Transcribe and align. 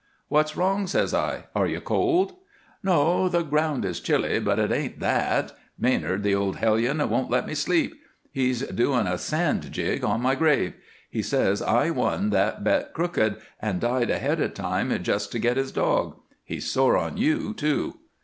"'What's 0.29 0.57
wrong?' 0.57 0.87
says 0.87 1.13
I. 1.13 1.43
'Are 1.53 1.67
you 1.67 1.79
cold?' 1.79 2.33
"'No. 2.81 3.29
The 3.29 3.43
ground 3.43 3.85
is 3.85 3.99
chilly, 3.99 4.39
but 4.39 4.57
it 4.57 4.71
ain't 4.71 4.99
that. 4.99 5.51
Manard, 5.77 6.23
the 6.23 6.33
old 6.33 6.55
hellion, 6.55 7.07
won't 7.07 7.29
let 7.29 7.45
me 7.45 7.53
sleep. 7.53 7.93
He's 8.31 8.63
doing 8.63 9.05
a 9.05 9.19
sand 9.19 9.71
jig 9.71 10.03
on 10.03 10.19
my 10.19 10.33
grave. 10.33 10.73
He 11.07 11.21
says 11.21 11.61
I 11.61 11.91
won 11.91 12.31
that 12.31 12.63
bet 12.63 12.95
crooked 12.95 13.35
and 13.61 13.79
died 13.79 14.09
ahead 14.09 14.41
of 14.41 14.55
time 14.55 15.03
just 15.03 15.31
to 15.33 15.37
get 15.37 15.55
his 15.55 15.71
dog. 15.71 16.15
He's 16.43 16.71
sore 16.71 16.97
on 16.97 17.17
you, 17.17 17.53
too.' 17.53 17.99